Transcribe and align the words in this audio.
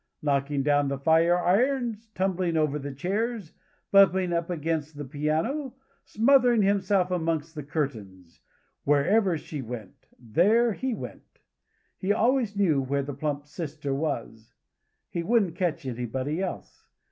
Knocking 0.23 0.63
down 0.63 0.87
the 0.87 0.97
fire 0.97 1.37
irons, 1.37 2.07
tumbling 2.15 2.57
over 2.57 2.79
the 2.79 2.91
chairs, 2.91 3.53
bumping 3.91 4.33
up 4.33 4.49
against 4.49 4.97
the 4.97 5.05
piano, 5.05 5.75
smothering 6.05 6.63
himself 6.63 7.11
amongst 7.11 7.53
the 7.53 7.61
curtains, 7.61 8.41
wherever 8.83 9.37
she 9.37 9.61
went, 9.61 10.07
there 10.19 10.69
went 10.81 11.39
he! 11.99 12.07
He 12.07 12.13
always 12.13 12.55
knew 12.57 12.81
where 12.81 13.03
the 13.03 13.13
plump 13.13 13.45
sister 13.45 13.93
was. 13.93 14.55
He 15.07 15.21
wouldn't 15.21 15.53
catch 15.55 15.85
anybody 15.85 16.41
else. 16.41 16.87